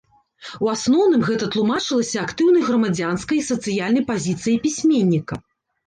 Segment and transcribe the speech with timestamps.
[0.67, 5.35] У асноўным гэта тлумачылася актыўнай грамадзянскай і сацыяльнай пазіцыяй пісьменніка.